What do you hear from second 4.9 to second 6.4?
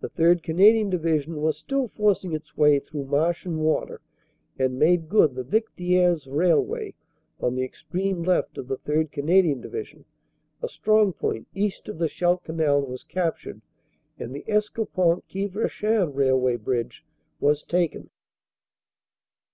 good the Vicq Thiers